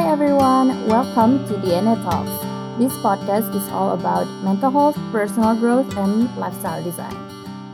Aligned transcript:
Hi 0.00 0.08
everyone, 0.16 0.88
welcome 0.88 1.44
to 1.44 1.60
DNA 1.60 1.92
Talks. 2.00 2.32
This 2.80 2.88
podcast 3.04 3.52
is 3.52 3.68
all 3.68 3.92
about 3.92 4.24
mental 4.40 4.72
health, 4.72 4.96
personal 5.12 5.52
growth, 5.52 5.92
and 6.00 6.24
lifestyle 6.40 6.80
design. 6.80 7.12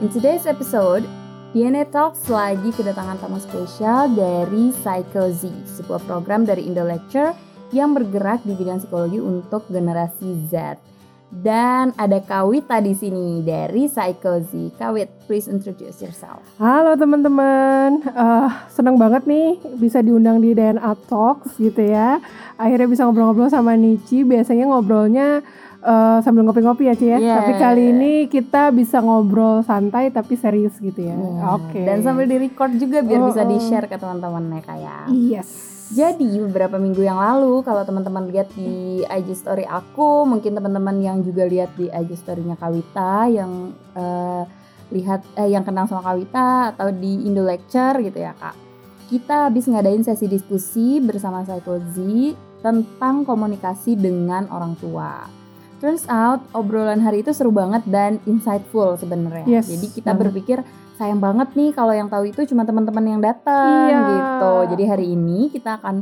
In 0.03 0.11
today's 0.11 0.43
episode, 0.43 1.07
DNA 1.55 1.87
Talks 1.95 2.27
lagi 2.27 2.75
kedatangan 2.75 3.23
tamu 3.23 3.39
spesial 3.39 4.11
dari 4.11 4.75
Psycho 4.75 5.31
Z, 5.31 5.47
sebuah 5.79 6.03
program 6.03 6.43
dari 6.43 6.67
Indo 6.67 6.83
Lecture 6.83 7.31
yang 7.71 7.95
bergerak 7.95 8.43
di 8.43 8.59
bidang 8.59 8.83
psikologi 8.83 9.23
untuk 9.23 9.63
generasi 9.71 10.51
Z. 10.51 10.83
Dan 11.27 11.91
ada 11.99 12.23
Kawita 12.23 12.79
di 12.79 12.95
sini 12.95 13.43
dari 13.43 13.91
Psychozy. 13.91 14.71
Kawit, 14.79 15.11
please 15.27 15.51
introduce 15.51 15.99
yourself. 15.99 16.39
Halo 16.63 16.95
teman-teman, 16.95 17.99
uh, 18.15 18.51
senang 18.71 18.95
banget 18.95 19.27
nih 19.27 19.59
bisa 19.75 19.99
diundang 20.07 20.39
di 20.39 20.55
DNA 20.55 20.93
Talks 21.11 21.59
gitu 21.59 21.83
ya. 21.83 22.23
Akhirnya 22.55 22.87
bisa 22.87 23.03
ngobrol-ngobrol 23.05 23.51
sama 23.51 23.75
Nici. 23.75 24.23
Biasanya 24.23 24.71
ngobrolnya 24.71 25.43
uh, 25.83 26.19
sambil 26.23 26.47
ngopi-ngopi 26.47 26.91
ya 26.91 26.95
Ci 26.95 27.07
ya. 27.11 27.19
Yeah. 27.19 27.37
Tapi 27.43 27.53
kali 27.59 27.83
ini 27.91 28.13
kita 28.31 28.71
bisa 28.71 29.03
ngobrol 29.03 29.67
santai 29.67 30.15
tapi 30.15 30.39
serius 30.39 30.79
gitu 30.79 31.11
ya. 31.11 31.15
Yeah. 31.15 31.55
Oke. 31.59 31.75
Okay. 31.75 31.85
Dan 31.91 32.07
sambil 32.07 32.31
di-record 32.31 32.75
juga 32.79 33.03
biar 33.03 33.21
oh, 33.23 33.35
bisa 33.35 33.43
di-share 33.43 33.91
ke 33.91 33.99
teman-temannya 33.99 34.63
kayak. 34.63 35.11
Yes. 35.11 35.76
Jadi 35.87 36.43
beberapa 36.43 36.83
minggu 36.83 36.99
yang 36.99 37.23
lalu 37.23 37.63
kalau 37.63 37.87
teman-teman 37.87 38.27
lihat 38.27 38.51
di 38.59 39.07
IG 39.07 39.39
story 39.39 39.63
aku, 39.63 40.27
mungkin 40.27 40.59
teman-teman 40.59 40.99
yang 40.99 41.23
juga 41.23 41.47
lihat 41.47 41.71
di 41.79 41.87
IG 41.87 42.19
storynya 42.19 42.59
Kawita 42.59 43.31
yang 43.31 43.71
uh, 43.95 44.43
lihat 44.91 45.23
eh, 45.39 45.47
yang 45.55 45.63
kenal 45.63 45.87
sama 45.87 46.03
Kawita 46.03 46.75
atau 46.75 46.91
di 46.91 47.31
Indo 47.31 47.47
Lecture 47.47 48.03
gitu 48.03 48.19
ya 48.19 48.35
kak. 48.35 48.59
Kita 49.07 49.47
habis 49.47 49.71
ngadain 49.71 50.03
sesi 50.03 50.27
diskusi 50.27 50.99
bersama 50.99 51.47
Psychozi 51.47 52.35
tentang 52.67 53.23
komunikasi 53.23 53.95
dengan 53.95 54.51
orang 54.51 54.75
tua. 54.83 55.46
Turns 55.77 56.09
out 56.09 56.41
obrolan 56.57 57.05
hari 57.05 57.21
itu 57.21 57.37
seru 57.37 57.53
banget 57.53 57.85
dan 57.85 58.17
insightful 58.25 58.97
sebenarnya. 58.97 59.45
Yes. 59.45 59.69
Jadi 59.69 59.93
kita 59.93 60.17
berpikir 60.17 60.65
sayang 60.97 61.21
banget 61.21 61.53
nih 61.53 61.77
kalau 61.77 61.93
yang 61.93 62.09
tahu 62.09 62.33
itu 62.33 62.49
cuma 62.49 62.65
teman-teman 62.65 63.05
yang 63.05 63.21
datang 63.21 63.93
iya. 63.93 64.01
gitu. 64.09 64.53
Jadi 64.73 64.85
hari 64.89 65.07
ini 65.13 65.53
kita 65.53 65.77
akan 65.77 66.01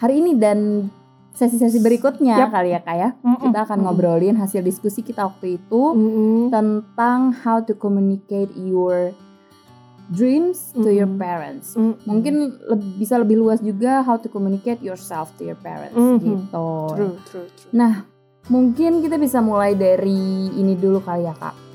hari 0.00 0.24
ini 0.24 0.32
dan 0.40 0.88
sesi-sesi 1.36 1.78
berikutnya 1.78 2.36
yep. 2.36 2.50
kali 2.52 2.74
ya 2.74 2.80
kak 2.82 2.96
ya 2.98 3.08
mm 3.16 3.24
-mm. 3.24 3.42
kita 3.48 3.58
akan 3.64 3.78
ngobrolin 3.86 4.36
hasil 4.36 4.60
diskusi 4.66 5.00
kita 5.00 5.30
waktu 5.30 5.56
itu 5.62 5.82
mm 5.94 6.10
-mm. 6.10 6.42
tentang 6.50 7.32
how 7.32 7.62
to 7.62 7.72
communicate 7.78 8.50
your 8.58 9.14
dreams 10.10 10.74
to 10.74 10.82
mm 10.82 10.84
-hmm. 10.84 10.98
your 10.98 11.10
parents. 11.16 11.78
Mm 11.78 11.94
-hmm. 11.94 11.94
Mungkin 12.04 12.34
le 12.66 12.76
bisa 12.98 13.14
lebih 13.16 13.38
luas 13.38 13.62
juga 13.62 14.02
how 14.02 14.18
to 14.18 14.26
communicate 14.26 14.82
yourself 14.82 15.30
to 15.38 15.46
your 15.46 15.56
parents 15.62 15.94
mm 15.94 16.18
-hmm. 16.18 16.26
gitu. 16.26 16.68
True, 16.98 17.16
true, 17.30 17.46
true. 17.54 17.70
Nah, 17.70 18.04
mungkin 18.50 19.00
kita 19.00 19.16
bisa 19.16 19.38
mulai 19.38 19.78
dari 19.78 20.50
ini 20.58 20.74
dulu 20.74 20.98
kali 21.00 21.24
ya 21.24 21.34
kak 21.38 21.70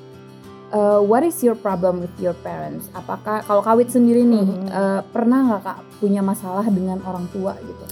uh, 0.75 0.99
what 0.99 1.23
is 1.23 1.39
your 1.39 1.55
problem 1.55 2.03
with 2.03 2.13
your 2.19 2.35
parents? 2.43 2.91
Apakah 2.91 3.43
kalau 3.47 3.63
kawit 3.63 3.91
sendiri 3.91 4.27
nih 4.27 4.43
mm 4.43 4.51
-hmm. 4.51 4.69
uh, 4.71 5.01
pernah 5.07 5.39
nggak 5.51 5.61
kak 5.63 5.77
punya 6.03 6.19
masalah 6.19 6.67
dengan 6.67 6.99
orang 7.07 7.25
tua 7.31 7.55
gitu? 7.63 7.85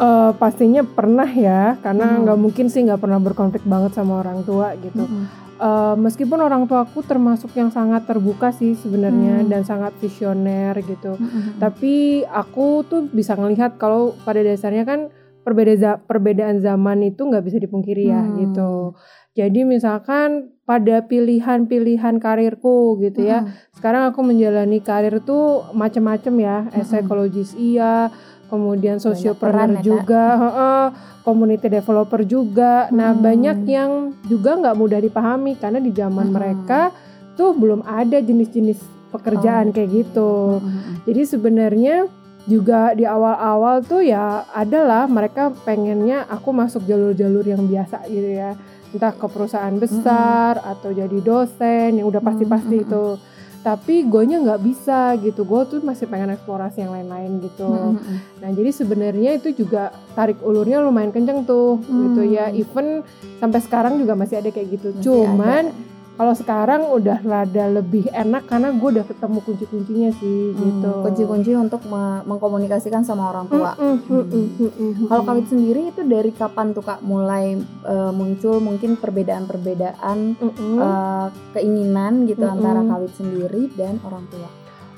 Uh, 0.00 0.32
pastinya 0.40 0.80
pernah 0.82 1.28
ya, 1.28 1.76
karena 1.84 2.16
nggak 2.24 2.38
mm. 2.40 2.42
mungkin 2.42 2.66
sih 2.72 2.80
nggak 2.80 2.98
pernah 2.98 3.20
berkonflik 3.20 3.62
banget 3.68 3.92
sama 3.92 4.24
orang 4.24 4.40
tua 4.42 4.72
gitu. 4.80 5.04
Mm 5.04 5.12
-hmm. 5.12 5.24
uh, 5.60 5.94
meskipun 6.00 6.40
orang 6.40 6.64
tuaku 6.64 7.04
termasuk 7.04 7.52
yang 7.52 7.68
sangat 7.68 8.08
terbuka 8.08 8.56
sih 8.56 8.72
sebenarnya 8.72 9.44
mm. 9.44 9.48
dan 9.52 9.62
sangat 9.68 9.92
visioner 10.00 10.74
gitu, 10.80 11.20
mm 11.20 11.28
-hmm. 11.28 11.52
tapi 11.60 12.24
aku 12.24 12.88
tuh 12.88 13.04
bisa 13.12 13.36
ngelihat 13.36 13.76
kalau 13.76 14.16
pada 14.24 14.40
dasarnya 14.40 14.88
kan 14.88 15.12
perbeda 15.42 16.02
perbedaan 16.06 16.62
zaman 16.62 17.02
itu 17.06 17.26
nggak 17.26 17.44
bisa 17.44 17.58
dipungkiri 17.58 18.08
ya 18.08 18.22
mm. 18.22 18.34
gitu. 18.46 18.94
Jadi 19.32 19.64
misalkan 19.64 20.52
pada 20.68 21.08
pilihan-pilihan 21.08 22.20
karirku 22.20 23.00
gitu 23.00 23.24
ya. 23.24 23.44
Hmm. 23.44 23.52
Sekarang 23.72 24.12
aku 24.12 24.20
menjalani 24.20 24.84
karir 24.84 25.24
tuh 25.24 25.72
macam-macam 25.72 26.34
ya. 26.36 26.56
Hmm. 26.68 26.84
Psikologis 26.84 27.56
iya, 27.56 28.12
kemudian 28.52 29.00
sosiopreneur 29.00 29.80
ya, 29.80 29.84
juga, 29.84 30.24
uh, 30.36 30.88
community 31.24 31.72
developer 31.72 32.20
juga. 32.28 32.92
Nah, 32.92 33.16
hmm. 33.16 33.18
Nah, 33.18 33.24
banyak 33.24 33.58
yang 33.64 33.90
juga 34.28 34.60
nggak 34.60 34.76
mudah 34.76 35.00
dipahami 35.00 35.56
karena 35.56 35.80
di 35.80 35.96
zaman 35.96 36.28
hmm. 36.28 36.34
mereka 36.36 36.92
tuh 37.32 37.56
belum 37.56 37.88
ada 37.88 38.20
jenis-jenis 38.20 38.84
pekerjaan 39.16 39.72
oh. 39.72 39.72
kayak 39.72 39.90
gitu. 39.96 40.60
Hmm. 40.60 41.00
Jadi 41.08 41.22
sebenarnya 41.24 41.96
juga 42.46 42.90
di 42.98 43.06
awal-awal 43.06 43.86
tuh 43.86 44.02
ya 44.02 44.42
adalah 44.50 45.06
mereka 45.06 45.54
pengennya 45.62 46.26
aku 46.26 46.50
masuk 46.50 46.82
jalur-jalur 46.90 47.46
yang 47.46 47.62
biasa 47.70 48.02
gitu 48.10 48.30
ya 48.34 48.58
entah 48.92 49.14
ke 49.14 49.26
perusahaan 49.30 49.76
besar 49.78 50.58
mm 50.58 50.62
-hmm. 50.62 50.72
atau 50.74 50.90
jadi 50.92 51.18
dosen 51.22 52.02
yang 52.02 52.06
udah 52.10 52.20
pasti-pasti 52.20 52.76
mm 52.76 52.82
-hmm. 52.82 52.88
itu 52.90 53.06
tapi 53.62 54.02
gue 54.10 54.22
nya 54.26 54.42
nggak 54.42 54.58
bisa 54.58 55.14
gitu 55.22 55.46
gue 55.46 55.60
tuh 55.70 55.78
masih 55.86 56.10
pengen 56.10 56.34
eksplorasi 56.34 56.82
yang 56.82 56.92
lain-lain 56.98 57.38
gitu 57.46 57.70
mm 57.70 57.94
-hmm. 57.94 58.16
nah 58.42 58.50
jadi 58.50 58.70
sebenarnya 58.74 59.30
itu 59.38 59.54
juga 59.54 59.94
tarik 60.18 60.42
ulurnya 60.42 60.82
lumayan 60.82 61.14
kenceng 61.14 61.46
tuh 61.46 61.78
mm. 61.78 62.00
gitu 62.10 62.22
ya 62.26 62.50
even 62.50 63.06
sampai 63.38 63.62
sekarang 63.62 64.02
juga 64.02 64.18
masih 64.18 64.42
ada 64.42 64.50
kayak 64.50 64.82
gitu 64.82 64.90
masih 64.92 65.04
cuman 65.06 65.70
ada 65.70 65.91
kalau 66.12 66.36
sekarang 66.36 66.92
udah 66.92 67.24
rada 67.24 67.72
lebih 67.72 68.04
enak 68.12 68.44
karena 68.44 68.68
gue 68.76 68.88
udah 69.00 69.06
ketemu 69.08 69.38
kunci-kuncinya 69.48 70.10
sih 70.20 70.52
hmm, 70.52 70.60
gitu. 70.60 70.92
Kunci-kunci 71.08 71.52
untuk 71.56 71.80
mengkomunikasikan 72.28 73.00
sama 73.00 73.32
orang 73.32 73.48
tua. 73.48 73.72
Hmm, 73.80 73.96
hmm, 73.96 74.24
hmm, 74.28 74.48
hmm, 74.60 74.72
hmm, 74.76 75.06
Kalau 75.08 75.22
kawit 75.24 75.46
sendiri 75.48 75.88
itu 75.88 76.04
dari 76.04 76.30
kapan 76.36 76.76
tuh 76.76 76.84
kak 76.84 77.00
mulai 77.00 77.56
uh, 77.88 78.12
muncul 78.12 78.60
mungkin 78.60 79.00
perbedaan-perbedaan 79.00 80.18
hmm, 80.36 80.76
uh, 80.76 81.26
keinginan 81.56 82.28
gitu 82.28 82.44
hmm, 82.44 82.54
antara 82.60 82.84
kawit 82.84 83.12
sendiri 83.16 83.72
dan 83.72 83.96
orang 84.04 84.28
tua? 84.28 84.48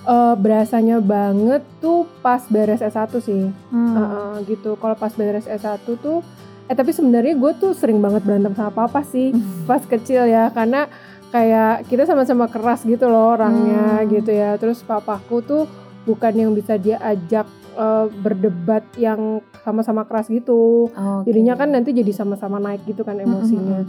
Uh, 0.04 0.36
berasanya 0.36 1.00
banget 1.00 1.64
tuh 1.80 2.04
pas 2.20 2.42
beres 2.50 2.84
S1 2.84 3.08
sih, 3.22 3.48
hmm. 3.48 3.94
uh, 3.96 4.02
uh, 4.02 4.34
gitu. 4.44 4.74
Kalau 4.76 4.98
pas 4.98 5.14
beres 5.14 5.46
S1 5.46 5.80
tuh, 5.86 6.20
eh 6.68 6.74
tapi 6.76 6.90
sebenarnya 6.92 7.38
gue 7.38 7.52
tuh 7.56 7.72
sering 7.72 8.02
banget 8.02 8.26
berantem 8.26 8.52
sama 8.52 8.68
papa 8.74 9.00
sih 9.06 9.32
pas 9.70 9.80
kecil 9.80 10.28
ya, 10.28 10.52
karena 10.52 10.90
kayak 11.34 11.90
kita 11.90 12.06
sama-sama 12.06 12.46
keras 12.46 12.86
gitu 12.86 13.10
loh 13.10 13.34
orangnya 13.34 13.98
hmm. 13.98 14.06
gitu 14.06 14.30
ya 14.30 14.54
terus 14.54 14.86
papaku 14.86 15.42
tuh 15.42 15.66
bukan 16.06 16.30
yang 16.30 16.54
bisa 16.54 16.78
dia 16.78 17.02
ajak 17.02 17.42
uh, 17.74 18.06
berdebat 18.10 18.82
yang 18.96 19.44
sama-sama 19.62 20.06
keras 20.08 20.30
gitu. 20.30 20.88
Okay. 20.90 21.30
jadinya 21.30 21.54
kan 21.58 21.70
nanti 21.70 21.92
jadi 21.92 22.12
sama-sama 22.14 22.62
naik 22.62 22.86
gitu 22.88 23.02
kan 23.04 23.18
emosinya. 23.18 23.84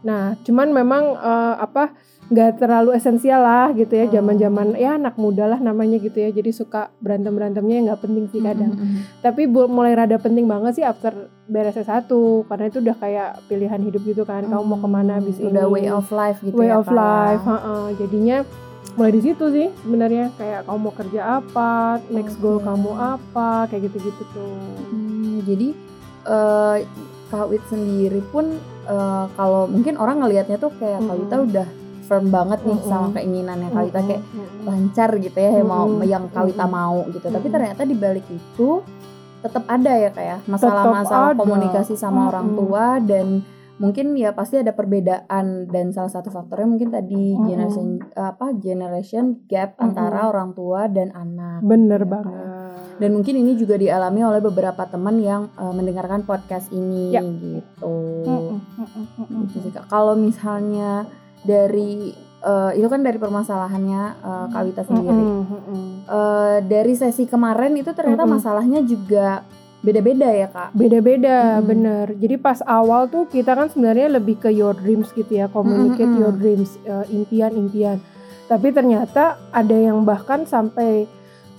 nah 0.00 0.32
cuman 0.44 0.72
memang 0.72 1.04
uh, 1.12 1.60
apa 1.60 1.92
nggak 2.30 2.62
terlalu 2.62 2.94
esensial 2.94 3.42
lah 3.42 3.74
gitu 3.74 3.90
ya 3.90 4.06
zaman-zaman 4.06 4.78
ya 4.78 4.94
anak 4.94 5.18
muda 5.18 5.50
lah 5.50 5.58
namanya 5.58 5.98
gitu 5.98 6.22
ya. 6.22 6.30
Jadi 6.30 6.54
suka 6.54 6.94
berantem 7.02 7.34
berantemnya 7.34 7.90
nggak 7.90 8.00
penting 8.06 8.30
sih 8.30 8.38
kadang. 8.38 8.78
tapi 9.24 9.50
mulai 9.50 9.98
rada 9.98 10.14
penting 10.16 10.46
banget 10.46 10.78
sih 10.78 10.84
after 10.86 11.10
beres 11.50 11.74
S1 11.74 12.06
karena 12.46 12.64
itu 12.70 12.78
udah 12.78 12.96
kayak 13.02 13.30
pilihan 13.50 13.82
hidup 13.82 14.02
gitu 14.06 14.22
kan. 14.22 14.46
Mm. 14.46 14.54
kamu 14.54 14.62
mau 14.62 14.78
ke 14.78 14.88
mana 14.88 15.12
abis 15.18 15.42
udah 15.42 15.66
ini. 15.66 15.74
way 15.74 15.86
of 15.90 16.06
life 16.14 16.38
gitu 16.46 16.54
way 16.54 16.70
ya 16.70 16.78
of 16.78 16.86
life 16.86 17.42
ha 17.42 17.58
-ha. 17.58 17.74
jadinya 17.98 18.46
mulai 18.96 19.12
di 19.14 19.22
situ 19.22 19.44
sih 19.54 19.68
sebenarnya 19.84 20.34
kayak 20.34 20.66
kamu 20.66 20.78
mau 20.78 20.94
kerja 20.94 21.20
apa 21.42 22.00
next 22.10 22.36
okay. 22.36 22.42
goal 22.42 22.58
kamu 22.58 22.90
apa 22.94 23.70
kayak 23.70 23.82
gitu-gitu 23.90 24.22
tuh 24.34 24.56
hmm, 24.90 25.36
jadi 25.46 25.68
uh, 26.26 26.76
Kak 27.30 27.46
Wit 27.46 27.62
sendiri 27.70 28.18
pun 28.34 28.58
uh, 28.90 29.30
kalau 29.38 29.70
mungkin 29.70 29.94
orang 29.94 30.18
ngelihatnya 30.20 30.58
tuh 30.58 30.74
kayak 30.82 30.98
mm 30.98 31.06
-hmm. 31.06 31.30
Kak 31.30 31.40
udah 31.46 31.68
firm 32.10 32.26
banget 32.34 32.58
nih 32.66 32.74
mm 32.74 32.82
-hmm. 32.82 32.90
sama 32.90 33.08
keinginannya 33.14 33.68
Kawita 33.70 34.00
kayak 34.02 34.22
mm 34.26 34.34
-hmm. 34.34 34.62
lancar 34.66 35.10
gitu 35.22 35.38
ya 35.38 35.50
yang 35.62 35.68
mau 35.70 35.86
yang 36.02 36.24
Kawita 36.34 36.66
mau 36.66 37.06
gitu. 37.14 37.26
Tapi 37.30 37.46
ternyata 37.46 37.82
di 37.86 37.94
balik 37.94 38.26
itu 38.26 38.82
tetap 39.40 39.64
ada 39.70 39.92
ya 39.94 40.10
kayak 40.12 40.42
ya, 40.44 40.50
masalah-masalah 40.50 41.32
komunikasi 41.38 41.94
sama 41.94 42.10
mm 42.10 42.18
-hmm. 42.18 42.30
orang 42.34 42.48
tua 42.58 42.84
dan 42.98 43.26
mungkin 43.80 44.12
ya 44.12 44.36
pasti 44.36 44.60
ada 44.60 44.76
perbedaan 44.76 45.64
dan 45.72 45.96
salah 45.96 46.12
satu 46.12 46.28
faktornya 46.28 46.68
mungkin 46.68 46.92
tadi 46.92 47.32
mm-hmm. 47.32 47.48
generation 47.48 47.86
apa 48.12 48.52
generation 48.60 49.24
gap 49.48 49.74
mm-hmm. 49.74 49.84
antara 49.88 50.28
orang 50.28 50.52
tua 50.52 50.84
dan 50.92 51.08
anak. 51.16 51.64
Bener 51.64 52.04
ya, 52.04 52.08
banget. 52.12 52.44
Dan 53.00 53.16
mungkin 53.16 53.34
ini 53.40 53.56
juga 53.56 53.80
dialami 53.80 54.20
oleh 54.20 54.44
beberapa 54.44 54.84
teman 54.84 55.16
yang 55.24 55.48
uh, 55.56 55.72
mendengarkan 55.72 56.28
podcast 56.28 56.68
ini 56.68 57.16
ya. 57.16 57.24
gitu. 57.24 57.96
Mm-hmm. 58.28 59.48
gitu 59.56 59.80
Kalau 59.88 60.12
misalnya 60.12 61.08
dari 61.40 62.12
uh, 62.44 62.76
itu 62.76 62.84
kan 62.84 63.00
dari 63.00 63.16
permasalahannya 63.16 64.02
uh, 64.20 64.46
Kawita 64.52 64.84
sendiri. 64.84 65.08
Mm 65.08 65.44
-hmm. 65.48 65.88
uh, 66.04 66.56
dari 66.64 66.92
sesi 66.92 67.24
kemarin 67.24 67.72
itu 67.80 67.96
ternyata 67.96 68.24
mm 68.24 68.28
-hmm. 68.28 68.36
masalahnya 68.36 68.80
juga 68.84 69.40
beda-beda 69.80 70.28
ya 70.28 70.48
kak. 70.52 70.70
Beda-beda, 70.76 71.36
mm 71.36 71.56
-hmm. 71.56 71.66
bener. 71.66 72.06
Jadi 72.20 72.34
pas 72.36 72.58
awal 72.68 73.08
tuh 73.08 73.24
kita 73.28 73.56
kan 73.56 73.72
sebenarnya 73.72 74.12
lebih 74.20 74.36
ke 74.40 74.52
your 74.52 74.76
dreams 74.76 75.08
gitu 75.16 75.40
ya, 75.40 75.48
communicate 75.48 76.08
mm 76.08 76.14
-hmm. 76.16 76.22
your 76.22 76.34
dreams, 76.36 76.70
impian-impian. 77.08 77.98
Uh, 77.98 78.18
Tapi 78.50 78.74
ternyata 78.74 79.38
ada 79.54 79.76
yang 79.76 80.02
bahkan 80.02 80.42
sampai 80.42 81.06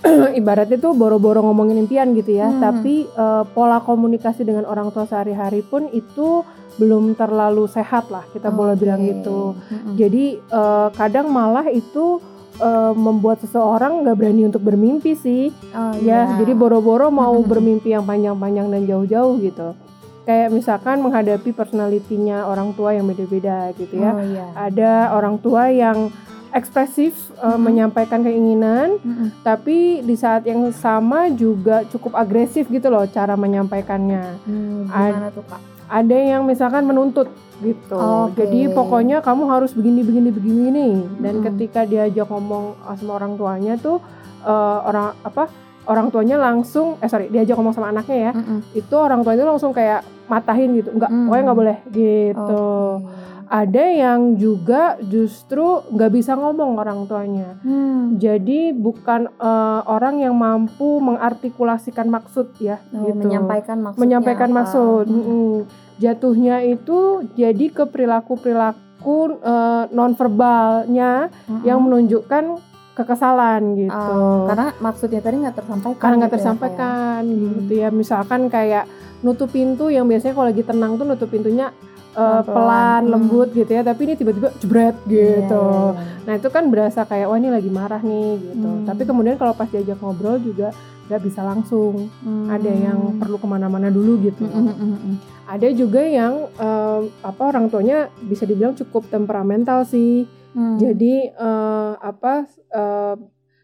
ibaratnya 0.39 0.81
tuh 0.81 0.97
boro-boro 0.97 1.45
ngomongin 1.45 1.85
impian 1.85 2.11
gitu 2.17 2.35
ya, 2.35 2.49
hmm. 2.49 2.57
tapi 2.57 3.05
uh, 3.13 3.45
pola 3.53 3.77
komunikasi 3.85 4.41
dengan 4.41 4.65
orang 4.65 4.89
tua 4.89 5.05
sehari-hari 5.05 5.61
pun 5.61 5.85
itu 5.93 6.41
belum 6.81 7.13
terlalu 7.13 7.69
sehat 7.69 8.09
lah 8.09 8.25
kita 8.33 8.49
okay. 8.49 8.57
boleh 8.57 8.75
bilang 8.79 9.05
gitu. 9.05 9.53
Hmm. 9.53 9.93
Jadi 9.93 10.41
uh, 10.49 10.89
kadang 10.97 11.29
malah 11.29 11.69
itu 11.69 12.17
uh, 12.59 12.91
membuat 12.91 13.39
seseorang 13.39 14.03
nggak 14.03 14.17
berani 14.17 14.49
untuk 14.49 14.65
bermimpi 14.65 15.15
sih, 15.15 15.53
oh, 15.71 15.93
ya. 16.01 16.25
Yeah. 16.27 16.43
Jadi 16.43 16.51
boro-boro 16.57 17.07
mau 17.07 17.37
bermimpi 17.51 17.95
yang 17.95 18.03
panjang-panjang 18.03 18.67
dan 18.67 18.81
jauh-jauh 18.89 19.37
gitu 19.39 19.71
kayak 20.21 20.53
misalkan 20.53 21.01
menghadapi 21.01 21.49
personalitinya 21.49 22.45
orang 22.45 22.77
tua 22.77 22.93
yang 22.93 23.09
beda-beda 23.09 23.73
gitu 23.75 23.99
ya. 23.99 24.11
Oh, 24.13 24.21
iya. 24.21 24.45
Ada 24.53 24.93
orang 25.17 25.41
tua 25.41 25.73
yang 25.73 26.13
ekspresif 26.51 27.15
uh, 27.39 27.55
mm-hmm. 27.55 27.61
menyampaikan 27.63 28.21
keinginan, 28.21 28.99
mm-hmm. 28.99 29.27
tapi 29.41 30.03
di 30.03 30.15
saat 30.19 30.43
yang 30.43 30.67
sama 30.75 31.31
juga 31.31 31.87
cukup 31.87 32.15
agresif 32.19 32.67
gitu 32.67 32.91
loh 32.91 33.07
cara 33.07 33.39
menyampaikannya. 33.39 34.23
Hmm, 34.45 34.87
gimana 34.91 35.31
tuh 35.31 35.47
kak? 35.47 35.61
Ada 35.91 36.15
yang 36.15 36.47
misalkan 36.47 36.87
menuntut 36.87 37.27
gitu. 37.59 37.99
Okay. 38.31 38.47
Jadi 38.47 38.59
pokoknya 38.71 39.19
kamu 39.19 39.43
harus 39.51 39.75
begini 39.75 40.01
begini 40.07 40.29
begini 40.31 40.65
nih. 40.71 40.95
Dan 41.19 41.33
mm-hmm. 41.35 41.47
ketika 41.51 41.83
diajak 41.83 42.31
ngomong 42.31 42.79
sama 42.95 43.19
orang 43.19 43.35
tuanya 43.35 43.75
tuh 43.75 43.99
uh, 44.47 44.79
orang 44.87 45.11
apa? 45.27 45.51
Orang 45.81 46.13
tuanya 46.13 46.37
langsung 46.39 46.95
eh 47.01 47.09
sorry 47.09 47.27
diajak 47.27 47.57
ngomong 47.57 47.75
sama 47.75 47.91
anaknya 47.91 48.29
ya, 48.29 48.31
mm-hmm. 48.31 48.59
itu 48.77 48.95
orang 48.95 49.25
tuanya 49.25 49.49
langsung 49.49 49.73
kayak 49.73 50.05
matahin 50.31 50.79
gitu, 50.79 50.95
enggak, 50.95 51.11
mm-hmm. 51.11 51.27
pokoknya 51.27 51.43
nggak 51.43 51.59
boleh 51.59 51.77
gitu. 51.91 52.63
Okay 53.03 53.29
ada 53.51 53.83
yang 53.91 54.39
juga 54.39 54.95
justru 55.03 55.83
nggak 55.91 56.11
bisa 56.15 56.39
ngomong 56.39 56.79
orang 56.79 57.03
tuanya. 57.03 57.59
Hmm. 57.59 58.15
Jadi 58.15 58.71
bukan 58.71 59.27
uh, 59.35 59.83
orang 59.91 60.23
yang 60.23 60.31
mampu 60.39 61.03
mengartikulasikan 61.03 62.07
maksud 62.07 62.55
ya, 62.63 62.79
oh, 62.95 63.11
gitu. 63.11 63.27
Menyampaikan 63.27 63.83
maksud. 63.83 63.99
Menyampaikan 63.99 64.49
apa? 64.55 64.57
maksud. 64.63 65.05
Hmm. 65.11 65.23
Hmm. 65.27 65.55
Jatuhnya 65.99 66.63
itu 66.63 67.27
jadi 67.35 67.65
ke 67.75 67.83
perilaku 67.91 68.39
perilaku 68.39 69.35
uh, 69.43 69.91
nonverbalnya 69.91 71.27
hmm. 71.51 71.67
yang 71.67 71.83
menunjukkan 71.83 72.55
kekesalan 72.95 73.61
gitu. 73.75 74.11
Uh, 74.15 74.47
karena 74.47 74.67
maksudnya 74.79 75.19
tadi 75.19 75.35
nggak 75.43 75.59
tersampaikan. 75.59 75.99
Karena 75.99 76.15
nggak 76.23 76.31
gitu 76.31 76.31
ya, 76.31 76.39
tersampaikan 76.39 77.21
ya, 77.27 77.35
gitu 77.35 77.73
ya. 77.83 77.89
Misalkan 77.91 78.41
kayak 78.47 78.87
nutup 79.21 79.49
pintu 79.53 79.93
yang 79.93 80.09
biasanya 80.09 80.33
kalau 80.33 80.47
lagi 80.49 80.63
tenang 80.65 80.97
tuh 80.97 81.05
nutup 81.05 81.29
pintunya 81.29 81.69
uh, 82.17 82.41
pelan, 82.43 83.07
hmm. 83.07 83.11
lembut 83.13 83.49
gitu 83.53 83.71
ya 83.71 83.81
tapi 83.85 84.09
ini 84.09 84.13
tiba-tiba 84.17 84.49
jebret 84.59 84.97
gitu 85.07 85.17
yeah. 85.47 85.95
Iya, 85.95 86.01
iya. 86.01 86.23
nah 86.27 86.33
itu 86.37 86.47
kan 86.51 86.63
berasa 86.67 87.01
kayak 87.07 87.27
wah 87.29 87.37
ini 87.37 87.49
lagi 87.53 87.69
marah 87.71 88.01
nih 88.01 88.29
gitu 88.41 88.69
hmm. 88.69 88.85
tapi 88.87 89.01
kemudian 89.07 89.35
kalau 89.39 89.53
pas 89.55 89.69
diajak 89.69 89.97
ngobrol 90.01 90.41
juga 90.41 90.73
nggak 91.11 91.21
bisa 91.27 91.43
langsung 91.43 92.07
hmm. 92.23 92.47
ada 92.47 92.71
yang 92.71 92.99
perlu 93.19 93.35
ke 93.35 93.47
mana-mana 93.47 93.91
dulu 93.91 94.15
gitu 94.23 94.47
hmm, 94.47 94.63
hmm, 94.63 94.75
hmm, 94.79 94.95
hmm. 94.95 95.15
ada 95.43 95.67
juga 95.75 96.01
yang 96.07 96.47
uh, 96.55 97.03
apa 97.19 97.41
orang 97.51 97.67
tuanya 97.67 98.07
bisa 98.23 98.47
dibilang 98.47 98.71
cukup 98.79 99.11
temperamental 99.11 99.83
sih 99.83 100.23
hmm. 100.55 100.79
jadi 100.79 101.35
uh, 101.35 101.99
apa 101.99 102.47
uh, 102.71 103.15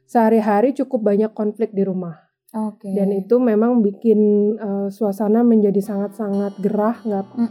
sehari-hari 0.08 0.76
cukup 0.76 1.04
banyak 1.08 1.32
konflik 1.32 1.72
di 1.72 1.88
rumah 1.88 2.27
Okay. 2.48 2.96
Dan 2.96 3.12
itu 3.12 3.44
memang 3.44 3.84
bikin 3.84 4.20
uh, 4.56 4.88
suasana 4.88 5.44
menjadi 5.44 5.84
sangat-sangat 5.84 6.56
gerah, 6.64 6.96
nggak 7.04 7.26
mm 7.36 7.48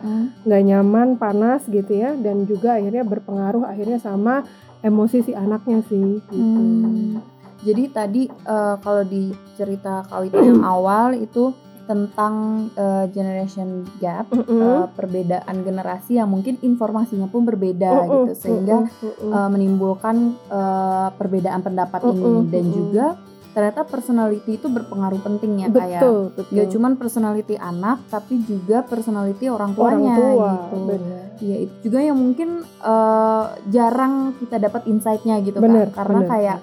-mm. 0.48 0.62
nyaman, 0.64 1.20
panas 1.20 1.68
gitu 1.68 1.92
ya, 2.00 2.16
dan 2.16 2.48
juga 2.48 2.80
akhirnya 2.80 3.04
berpengaruh 3.04 3.68
akhirnya 3.68 4.00
sama 4.00 4.48
emosi 4.80 5.20
si 5.20 5.32
anaknya 5.36 5.84
sih. 5.84 6.16
Gitu. 6.32 6.40
Hmm. 6.40 7.20
Jadi 7.60 7.84
tadi 7.92 8.22
uh, 8.48 8.80
kalau 8.80 9.04
di 9.04 9.36
cerita 9.60 10.00
Kawita 10.08 10.40
yang 10.40 10.64
awal 10.80 11.12
itu 11.12 11.52
tentang 11.86 12.66
uh, 12.74 13.06
generation 13.12 13.84
gap, 14.02 14.32
mm 14.32 14.42
-hmm. 14.42 14.60
uh, 14.64 14.86
perbedaan 14.96 15.62
generasi 15.62 16.18
yang 16.18 16.32
mungkin 16.32 16.58
informasinya 16.64 17.30
pun 17.30 17.44
berbeda 17.44 17.92
mm 17.92 18.00
-hmm. 18.00 18.10
gitu, 18.10 18.32
sehingga 18.34 18.76
mm 18.80 18.88
-hmm. 18.90 19.30
uh, 19.30 19.48
menimbulkan 19.52 20.16
uh, 20.50 21.12
perbedaan 21.14 21.62
pendapat 21.62 22.00
mm 22.00 22.10
-hmm. 22.10 22.24
ini 22.24 22.40
dan 22.50 22.64
juga 22.72 23.06
ternyata 23.56 23.88
personality 23.88 24.60
itu 24.60 24.68
berpengaruh 24.68 25.16
penting 25.24 25.64
ya 25.64 25.72
kayak 25.72 26.04
ya. 26.04 26.60
Gak 26.60 26.76
cuman 26.76 26.92
personality 27.00 27.56
anak 27.56 28.04
tapi 28.12 28.44
juga 28.44 28.84
personality 28.84 29.48
orang 29.48 29.72
tuanya 29.72 30.12
orang 30.12 30.20
tua, 30.20 30.52
gitu. 30.76 30.94
Iya 31.40 31.56
itu 31.64 31.74
juga 31.88 31.98
yang 32.04 32.20
mungkin 32.20 32.68
uh, 32.84 33.56
jarang 33.72 34.36
kita 34.36 34.60
dapat 34.60 34.84
insightnya 34.84 35.40
gitu 35.40 35.56
bener, 35.64 35.88
kan 35.88 36.04
karena 36.04 36.20
bener. 36.20 36.32
kayak 36.36 36.58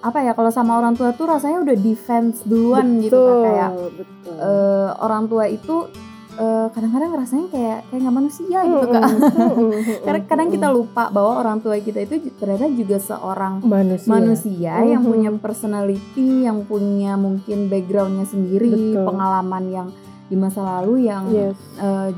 apa 0.00 0.18
ya 0.24 0.32
kalau 0.32 0.48
sama 0.48 0.80
orang 0.80 0.96
tua 0.96 1.12
tuh 1.12 1.28
rasanya 1.28 1.60
udah 1.60 1.76
defense 1.76 2.40
duluan 2.48 2.88
betul, 2.88 3.04
gitu 3.04 3.20
kan 3.20 3.36
kayak 3.44 3.70
betul. 4.00 4.34
Uh, 4.40 4.88
orang 4.96 5.24
tua 5.28 5.44
itu 5.44 5.76
eh, 6.40 6.66
kadang-kadang 6.72 7.10
rasanya 7.12 7.46
kayak 7.52 7.78
kayak 7.92 8.00
nggak 8.00 8.16
manusia 8.16 8.58
gitu 8.64 8.86
kak. 8.88 9.02
Karena 10.08 10.20
kadang 10.24 10.48
kita 10.48 10.68
lupa 10.72 11.04
bahwa 11.12 11.32
orang 11.44 11.60
tua 11.60 11.76
kita 11.76 12.00
itu 12.00 12.32
ternyata 12.40 12.66
juga 12.72 12.96
seorang 12.96 13.60
manusia, 13.60 14.08
manusia 14.08 14.74
yang 14.80 15.04
punya 15.04 15.30
personality, 15.36 16.48
yang 16.48 16.64
punya 16.64 17.20
mungkin 17.20 17.68
backgroundnya 17.68 18.24
sendiri, 18.24 18.96
Betul. 18.96 19.04
pengalaman 19.04 19.64
yang 19.68 19.88
di 20.30 20.36
masa 20.38 20.62
lalu 20.62 21.10
yang 21.10 21.26
yes. 21.34 21.58
uh, 21.82 22.08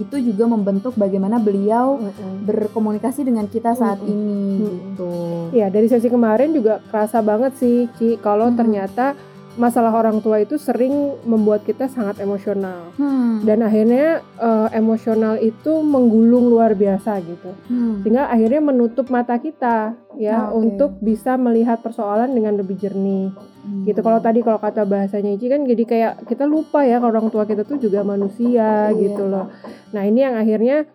itu 0.00 0.16
juga 0.32 0.48
membentuk 0.48 0.96
bagaimana 0.96 1.36
beliau 1.36 2.00
mm 2.00 2.10
-hmm. 2.10 2.34
berkomunikasi 2.48 3.28
dengan 3.28 3.44
kita 3.50 3.76
saat 3.76 4.00
mm 4.00 4.06
-hmm. 4.08 4.14
ini 4.14 4.32
mm 4.32 4.56
-hmm. 4.56 4.72
gitu. 4.72 5.12
Ya 5.52 5.66
dari 5.68 5.86
sesi 5.86 6.08
kemarin 6.08 6.56
juga 6.56 6.80
kerasa 6.88 7.20
banget 7.20 7.52
sih 7.60 7.90
Ci 8.00 8.16
kalau 8.18 8.48
mm 8.48 8.50
-hmm. 8.54 8.60
ternyata 8.60 9.06
masalah 9.60 9.92
orang 9.92 10.24
tua 10.24 10.40
itu 10.40 10.56
sering 10.56 11.20
membuat 11.28 11.68
kita 11.68 11.84
sangat 11.84 12.24
emosional 12.24 12.88
hmm. 12.96 13.44
dan 13.44 13.60
akhirnya 13.60 14.24
uh, 14.40 14.72
emosional 14.72 15.36
itu 15.36 15.84
menggulung 15.84 16.48
luar 16.48 16.72
biasa 16.72 17.20
gitu 17.20 17.52
hmm. 17.68 18.00
sehingga 18.00 18.32
akhirnya 18.32 18.60
menutup 18.64 19.12
mata 19.12 19.36
kita 19.36 19.92
ya 20.16 20.48
okay. 20.48 20.56
untuk 20.56 20.96
bisa 21.04 21.36
melihat 21.36 21.84
persoalan 21.84 22.32
dengan 22.32 22.56
lebih 22.56 22.80
jernih 22.80 23.28
hmm. 23.32 23.84
gitu 23.84 24.00
kalau 24.00 24.24
tadi 24.24 24.40
kalau 24.40 24.56
kata 24.56 24.88
bahasanya 24.88 25.36
Ici 25.36 25.52
kan 25.52 25.68
jadi 25.68 25.84
kayak 25.84 26.12
kita 26.28 26.48
lupa 26.48 26.84
ya 26.88 26.96
kalau 26.96 27.12
orang 27.12 27.28
tua 27.28 27.44
kita 27.44 27.68
tuh 27.68 27.76
juga 27.76 28.00
manusia 28.00 28.88
iya. 28.88 28.96
gitu 28.96 29.28
loh 29.28 29.52
nah 29.92 30.02
ini 30.04 30.24
yang 30.24 30.36
akhirnya 30.40 30.88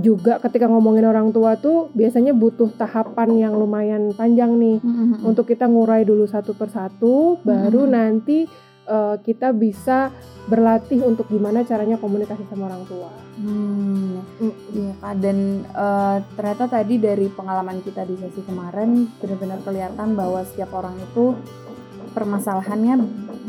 juga 0.00 0.40
ketika 0.40 0.68
ngomongin 0.68 1.04
orang 1.04 1.32
tua 1.36 1.60
tuh 1.60 1.92
biasanya 1.92 2.32
butuh 2.32 2.72
tahapan 2.80 3.36
yang 3.36 3.54
lumayan 3.56 4.16
panjang 4.16 4.56
nih 4.56 4.80
mm-hmm. 4.80 5.28
untuk 5.28 5.44
kita 5.44 5.68
ngurai 5.68 6.06
dulu 6.08 6.24
satu 6.24 6.56
persatu 6.56 7.36
baru 7.44 7.84
mm-hmm. 7.84 7.92
nanti 7.92 8.38
uh, 8.88 9.16
kita 9.20 9.52
bisa 9.52 10.10
berlatih 10.50 11.06
untuk 11.06 11.30
gimana 11.30 11.62
caranya 11.62 11.94
komunikasi 12.02 12.42
sama 12.50 12.66
orang 12.66 12.82
tua. 12.90 13.10
Hmm, 13.38 14.18
iya 14.74 14.92
kak 14.98 15.14
dan 15.22 15.62
uh, 15.70 16.18
ternyata 16.34 16.66
tadi 16.66 16.98
dari 16.98 17.30
pengalaman 17.30 17.78
kita 17.78 18.02
di 18.02 18.18
sesi 18.18 18.42
kemarin 18.42 19.06
benar-benar 19.22 19.62
kelihatan 19.62 20.18
bahwa 20.18 20.42
setiap 20.42 20.74
orang 20.74 20.98
itu 20.98 21.38
permasalahannya 22.12 22.94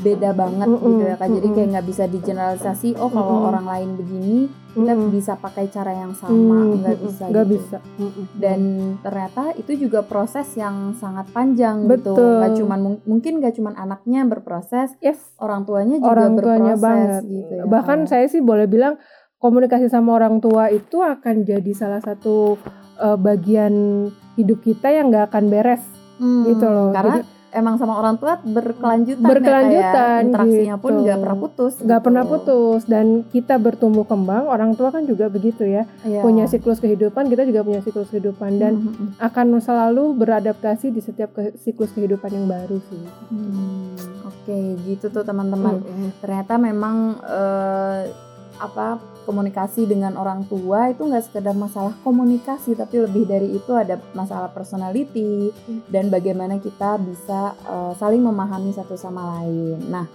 beda 0.04 0.36
banget 0.36 0.68
mm 0.68 0.76
-hmm. 0.76 0.88
gitu 0.90 1.04
ya 1.06 1.16
kak 1.16 1.30
jadi 1.32 1.48
kayak 1.54 1.68
nggak 1.78 1.88
bisa 1.88 2.04
digeneralisasi 2.10 2.90
oh 2.98 3.10
kalau 3.14 3.30
mm 3.30 3.40
-hmm. 3.40 3.50
orang 3.54 3.66
lain 3.70 3.90
begini 3.96 4.38
kita 4.74 4.92
mm 4.94 5.00
-hmm. 5.00 5.14
bisa 5.14 5.34
pakai 5.38 5.66
cara 5.70 5.92
yang 5.94 6.14
sama 6.18 6.58
nggak 6.74 6.76
mm 6.76 6.84
-hmm. 6.84 7.08
bisa 7.08 7.24
nggak 7.30 7.46
gitu. 7.46 7.54
bisa 7.56 7.78
mm 7.80 8.10
-hmm. 8.10 8.26
dan 8.42 8.60
ternyata 9.06 9.44
itu 9.56 9.72
juga 9.88 10.00
proses 10.04 10.48
yang 10.58 10.98
sangat 10.98 11.30
panjang 11.32 11.86
gitu. 11.86 11.92
Betul. 11.94 12.16
gitu 12.18 12.24
nggak 12.42 12.54
cuman 12.64 12.80
mungkin 13.06 13.34
nggak 13.40 13.54
cuman 13.56 13.74
anaknya 13.78 14.22
berproses 14.26 14.90
yes. 15.00 15.20
orang 15.38 15.64
tuanya 15.64 16.02
juga 16.02 16.12
orang 16.12 16.32
tuanya 16.36 16.74
berproses 16.76 16.84
banget. 16.84 17.22
gitu 17.30 17.52
ya, 17.54 17.64
bahkan 17.70 18.00
saya 18.10 18.26
sih 18.28 18.42
boleh 18.42 18.66
bilang 18.66 18.98
komunikasi 19.44 19.92
sama 19.92 20.16
orang 20.16 20.40
tua 20.40 20.72
itu 20.72 21.04
akan 21.04 21.44
jadi 21.44 21.72
salah 21.76 22.00
satu 22.00 22.56
uh, 23.00 23.20
bagian 23.20 24.08
hidup 24.40 24.64
kita 24.64 24.90
yang 24.90 25.12
nggak 25.12 25.30
akan 25.30 25.52
beres 25.52 25.84
hmm, 26.18 26.48
gitu 26.48 26.66
loh 26.66 26.90
karena 26.96 27.22
jadi, 27.22 27.33
emang 27.54 27.78
sama 27.78 27.96
orang 28.02 28.18
tua 28.18 28.42
berkelanjutan 28.42 29.24
berkelanjutan 29.24 30.20
ya, 30.20 30.26
interaksinya 30.26 30.76
gitu. 30.78 30.84
pun 30.84 30.94
nggak 31.06 31.18
pernah 31.22 31.38
putus 31.38 31.74
nggak 31.80 32.00
gitu. 32.00 32.06
pernah 32.10 32.24
putus 32.26 32.82
dan 32.90 33.06
kita 33.30 33.56
bertumbuh 33.62 34.06
kembang 34.10 34.44
orang 34.50 34.74
tua 34.74 34.90
kan 34.90 35.06
juga 35.06 35.30
begitu 35.30 35.64
ya 35.64 35.86
yeah. 36.04 36.26
punya 36.26 36.50
siklus 36.50 36.82
kehidupan 36.82 37.30
kita 37.30 37.46
juga 37.46 37.62
punya 37.62 37.82
siklus 37.86 38.10
kehidupan 38.10 38.58
dan 38.58 38.74
mm 38.76 38.90
-hmm. 38.90 39.08
akan 39.22 39.62
selalu 39.62 40.18
beradaptasi 40.18 40.90
di 40.90 41.00
setiap 41.00 41.32
ke 41.38 41.54
siklus 41.62 41.94
kehidupan 41.94 42.34
yang 42.34 42.46
baru 42.50 42.82
sih 42.90 43.04
hmm, 43.30 44.26
oke 44.26 44.44
okay, 44.44 44.76
gitu 44.90 45.14
tuh 45.14 45.24
teman-teman 45.24 45.80
mm 45.80 46.12
ternyata 46.24 46.56
memang 46.56 47.20
uh, 47.20 48.33
apa 48.64 49.02
komunikasi 49.28 49.88
dengan 49.88 50.16
orang 50.20 50.48
tua 50.48 50.92
itu 50.92 51.04
nggak 51.04 51.32
sekedar 51.32 51.56
masalah 51.56 51.96
komunikasi 52.04 52.76
tapi 52.76 53.04
lebih 53.04 53.28
dari 53.28 53.56
itu 53.56 53.72
ada 53.76 54.00
masalah 54.16 54.52
personality 54.52 55.52
hmm. 55.52 55.88
dan 55.92 56.08
bagaimana 56.08 56.60
kita 56.60 57.00
bisa 57.00 57.56
uh, 57.68 57.92
saling 58.00 58.24
memahami 58.24 58.72
satu 58.72 58.96
sama 58.96 59.40
lain. 59.40 59.80
Nah, 59.88 60.06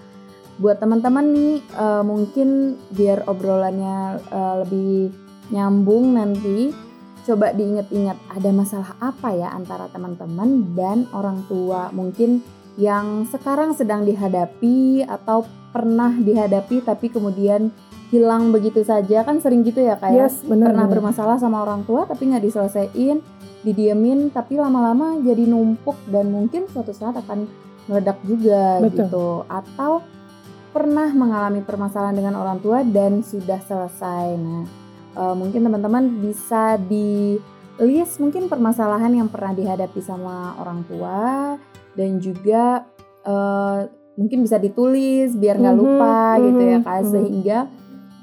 buat 0.59 0.83
teman-teman 0.83 1.27
nih 1.31 1.57
uh, 1.79 2.03
mungkin 2.03 2.81
biar 2.91 3.29
obrolannya 3.31 4.19
uh, 4.33 4.55
lebih 4.67 5.15
nyambung 5.55 6.19
nanti 6.19 6.75
coba 7.29 7.53
diingat-ingat 7.53 8.17
ada 8.33 8.51
masalah 8.57 8.91
apa 9.05 9.37
ya 9.37 9.53
antara 9.53 9.87
teman-teman 9.93 10.73
dan 10.73 11.05
orang 11.13 11.45
tua 11.45 11.93
mungkin 11.93 12.41
yang 12.79 13.27
sekarang 13.29 13.75
sedang 13.75 14.07
dihadapi 14.07 15.05
atau 15.05 15.45
pernah 15.75 16.15
dihadapi 16.15 16.81
tapi 16.81 17.13
kemudian 17.13 17.69
hilang 18.09 18.51
begitu 18.51 18.81
saja 18.81 19.21
kan 19.21 19.37
sering 19.39 19.61
gitu 19.63 19.85
ya 19.85 19.97
kayak 19.97 20.33
Yes, 20.33 20.41
benar. 20.41 20.73
pernah 20.73 20.87
benar. 20.89 20.95
bermasalah 20.97 21.37
sama 21.37 21.61
orang 21.61 21.85
tua 21.85 22.09
tapi 22.09 22.33
nggak 22.33 22.41
diselesaikan 22.43 23.21
didiemin 23.61 24.31
tapi 24.31 24.57
lama-lama 24.57 25.19
jadi 25.21 25.45
numpuk 25.45 25.99
dan 26.09 26.31
mungkin 26.31 26.65
suatu 26.71 26.95
saat 26.95 27.19
akan 27.19 27.45
meledak 27.85 28.17
juga 28.25 28.81
Betul. 28.81 28.97
gitu 29.05 29.27
atau 29.45 30.01
pernah 30.69 31.11
mengalami 31.11 31.61
permasalahan 31.61 32.15
dengan 32.15 32.37
orang 32.37 32.61
tua 32.61 32.81
dan 32.81 33.21
sudah 33.21 33.59
selesai 33.61 34.27
nah 34.37 34.65
eh, 35.13 35.35
mungkin 35.35 35.61
teman-teman 35.61 36.23
bisa 36.23 36.79
di 36.79 37.37
list 37.79 38.19
mungkin 38.19 38.47
permasalahan 38.47 39.13
yang 39.13 39.29
pernah 39.29 39.53
dihadapi 39.53 40.01
sama 40.01 40.57
orang 40.57 40.81
tua 40.87 41.21
dan 41.93 42.23
juga 42.23 42.87
eh, 43.21 43.79
mungkin 44.15 44.43
bisa 44.43 44.57
ditulis 44.57 45.35
biar 45.35 45.59
nggak 45.59 45.75
Mhm, 45.75 45.83
lupa 45.83 46.17
gitu 46.39 46.63
ya 46.63 46.79
kak 46.81 46.97
mhm. 46.99 47.11
sehingga 47.11 47.59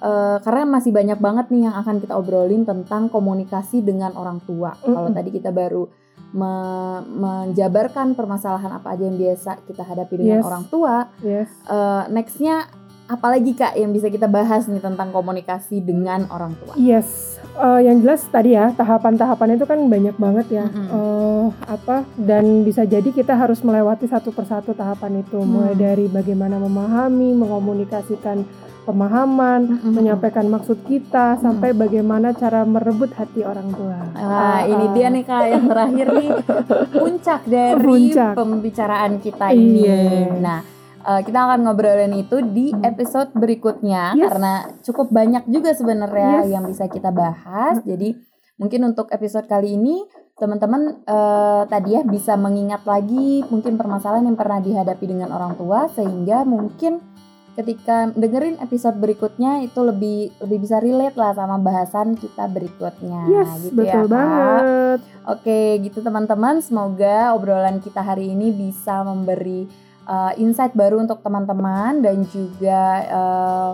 eh, 0.05 0.37
karena 0.39 0.63
masih 0.69 0.91
banyak 0.91 1.17
banget 1.17 1.49
nih 1.49 1.65
yang 1.65 1.75
akan 1.75 1.97
kita 1.97 2.13
obrolin 2.13 2.61
tentang 2.61 3.09
komunikasi 3.09 3.81
dengan 3.81 4.13
orang 4.13 4.37
tua 4.39 4.77
kalau 4.77 5.09
Mhm. 5.09 5.17
tadi 5.17 5.29
kita 5.31 5.49
baru 5.49 5.89
me- 6.31 7.01
menjabarkan 7.09 8.13
permasalahan 8.13 8.71
apa 8.71 8.91
aja 8.91 9.03
yang 9.03 9.17
biasa 9.17 9.65
kita 9.65 9.81
hadapi 9.81 10.13
dengan 10.15 10.39
Yes. 10.39 10.45
orang 10.45 10.63
tua 10.65 10.95
Yes. 11.19 11.49
eh, 11.65 12.03
nextnya 12.09 12.67
apalagi 13.05 13.53
kak 13.53 13.73
yang 13.73 13.89
bisa 13.89 14.09
kita 14.09 14.25
bahas 14.25 14.65
nih 14.65 14.79
tentang 14.79 15.09
komunikasi 15.09 15.79
dengan 15.79 16.25
orang 16.27 16.53
tua 16.55 16.73
Yes, 16.75 17.33
Eh, 17.55 17.87
yang 17.87 18.03
jelas 18.03 18.19
tadi 18.27 18.51
ya 18.51 18.75
tahapan-tahapan 18.75 19.55
itu 19.55 19.63
kan 19.63 19.79
banyak 19.79 20.19
banget 20.19 20.47
ya. 20.51 20.65
Mm-mm. 20.67 20.91
Eh, 20.91 21.45
apa 21.71 22.03
dan 22.19 22.67
bisa 22.67 22.83
jadi 22.83 23.07
kita 23.09 23.31
harus 23.31 23.63
melewati 23.63 24.11
satu 24.11 24.35
persatu 24.35 24.75
tahapan 24.75 25.23
itu, 25.23 25.39
mulai 25.39 25.71
Hmm. 25.71 25.79
dari 25.81 26.11
bagaimana 26.11 26.59
memahami, 26.59 27.31
mengomunikasikan 27.31 28.43
pemahaman, 28.85 29.61
Mm-mm. 29.67 29.91
menyampaikan 29.91 30.45
maksud 30.45 30.85
kita, 30.85 31.35
sampai 31.35 31.73
bagaimana 31.73 32.31
cara 32.31 32.61
merebut 32.61 33.09
hati 33.11 33.41
orang 33.41 33.67
tua. 33.69 33.97
Nah, 34.13 34.13
Ah, 34.15 34.61
ini 34.63 34.85
ah. 34.85 34.91
dia 34.93 35.07
nih 35.09 35.23
kak 35.23 35.43
yang 35.47 35.65
terakhir 35.65 36.07
nih 36.11 36.29
puncak 36.91 37.41
dari 37.43 37.81
Puncak. 37.81 38.33
pembicaraan 38.33 39.17
kita 39.17 39.47
ini. 39.51 39.81
Iya. 39.83 39.97
Nah, 40.37 40.59
eh, 41.01 41.21
kita 41.21 41.39
akan 41.41 41.59
ngobrolin 41.61 42.13
itu 42.13 42.37
di 42.45 42.69
episode 42.75 43.33
berikutnya 43.33 44.13
Yes. 44.13 44.25
karena 44.27 44.53
cukup 44.81 45.07
banyak 45.09 45.43
juga 45.47 45.73
sebenarnya 45.73 46.45
Yes. 46.45 46.51
yang 46.51 46.63
bisa 46.65 46.85
kita 46.85 47.09
bahas. 47.09 47.81
Jadi 47.81 48.13
mungkin 48.55 48.85
untuk 48.85 49.09
episode 49.09 49.45
kali 49.45 49.73
ini 49.73 50.05
teman-teman 50.35 50.99
eh, 51.01 51.63
tadi 51.65 51.89
ya 51.91 52.03
bisa 52.03 52.35
mengingat 52.35 52.83
lagi 52.83 53.39
mungkin 53.47 53.75
permasalahan 53.75 54.25
yang 54.25 54.35
pernah 54.35 54.59
dihadapi 54.59 55.05
dengan 55.07 55.31
orang 55.31 55.55
tua 55.55 55.87
sehingga 55.87 56.43
mungkin 56.43 56.99
ketika 57.55 58.11
dengerin 58.11 58.59
episode 58.59 58.95
berikutnya 58.95 59.63
itu 59.63 59.79
lebih 59.79 60.19
lebih 60.39 60.59
bisa 60.61 60.77
relate 60.77 61.15
lah 61.15 61.31
sama 61.31 61.55
bahasan 61.55 62.13
kita 62.13 62.45
berikutnya 62.45 63.21
Yes, 63.27 63.49
gitu 63.63 63.79
ya 63.79 63.95
betul 63.95 64.03
Kak. 64.03 64.11
banget. 64.11 64.99
Oke, 65.25 65.59
gitu 65.79 65.99
teman-teman. 65.99 66.59
Semoga 66.59 67.31
obrolan 67.31 67.79
kita 67.79 67.99
hari 67.99 68.29
ini 68.29 68.51
bisa 68.51 69.01
memberi 69.01 69.65
uh, 70.03 70.35
insight 70.35 70.71
baru 70.71 70.99
untuk 70.99 71.19
teman-teman 71.19 71.99
dan 71.99 72.27
juga 72.27 72.81
uh, 73.07 73.71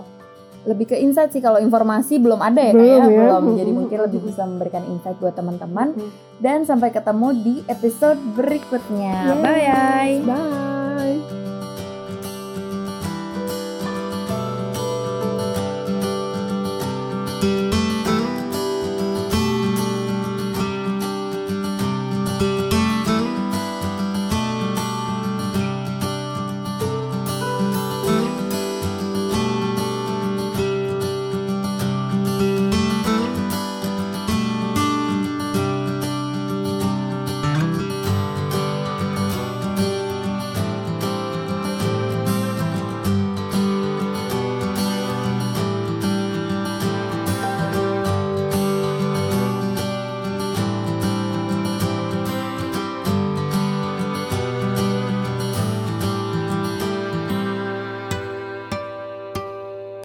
lebih 0.62 0.86
ke 0.86 0.96
insight 0.96 1.28
sih 1.28 1.42
kalau 1.42 1.58
informasi 1.58 2.22
belum 2.22 2.38
ada 2.38 2.62
ya 2.62 2.70
Belum 2.70 2.86
kayak 2.86 3.02
ya. 3.02 3.10
belum. 3.10 3.44
Jadi 3.58 3.70
mungkin 3.74 3.98
lebih 4.00 4.20
bisa 4.22 4.46
memberikan 4.46 4.86
insight 4.86 5.18
buat 5.18 5.34
teman-teman 5.34 5.90
dan 6.38 6.62
sampai 6.62 6.88
ketemu 6.88 7.28
di 7.36 7.54
episode 7.66 8.22
berikutnya. 8.32 9.14
Yes. 9.26 9.42
Bye. 9.42 10.22
Bye. 10.22 10.71